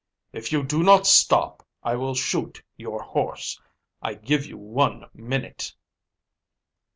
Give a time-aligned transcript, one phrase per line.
[0.33, 3.61] "If you do not stop I will shoot your horse.
[4.01, 5.75] I give you one minute."